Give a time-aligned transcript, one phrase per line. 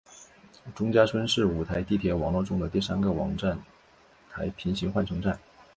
[0.73, 3.55] 钟家村是武汉地铁网络中第三个同站
[4.31, 5.39] 台平行换乘站。